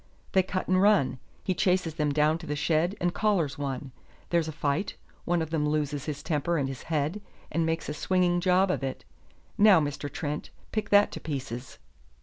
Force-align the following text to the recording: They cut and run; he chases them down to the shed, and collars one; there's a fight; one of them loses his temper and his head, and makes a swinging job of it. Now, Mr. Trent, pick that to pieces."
They 0.31 0.41
cut 0.41 0.67
and 0.67 0.81
run; 0.81 1.19
he 1.43 1.53
chases 1.53 1.93
them 1.93 2.11
down 2.11 2.39
to 2.39 2.47
the 2.47 2.55
shed, 2.55 2.95
and 2.99 3.13
collars 3.13 3.59
one; 3.59 3.91
there's 4.31 4.47
a 4.47 4.51
fight; 4.51 4.95
one 5.25 5.43
of 5.43 5.51
them 5.51 5.69
loses 5.69 6.05
his 6.05 6.23
temper 6.23 6.57
and 6.57 6.67
his 6.67 6.81
head, 6.81 7.21
and 7.51 7.67
makes 7.67 7.87
a 7.87 7.93
swinging 7.93 8.39
job 8.41 8.71
of 8.71 8.83
it. 8.83 9.05
Now, 9.59 9.79
Mr. 9.79 10.11
Trent, 10.11 10.49
pick 10.71 10.89
that 10.89 11.11
to 11.11 11.19
pieces." 11.19 11.77